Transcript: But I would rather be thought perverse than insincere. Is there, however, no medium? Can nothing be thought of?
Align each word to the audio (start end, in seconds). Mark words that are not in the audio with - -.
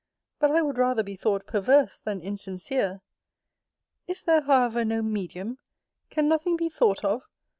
But 0.39 0.49
I 0.49 0.63
would 0.63 0.79
rather 0.79 1.03
be 1.03 1.15
thought 1.15 1.45
perverse 1.45 1.99
than 1.99 2.21
insincere. 2.21 3.01
Is 4.07 4.23
there, 4.23 4.41
however, 4.41 4.83
no 4.83 5.03
medium? 5.03 5.59
Can 6.09 6.27
nothing 6.27 6.57
be 6.57 6.69
thought 6.69 7.05
of? 7.05 7.29